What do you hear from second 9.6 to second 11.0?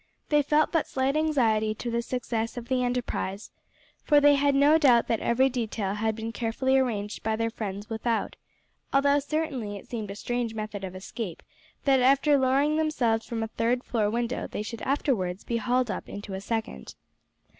it seemed a strange method of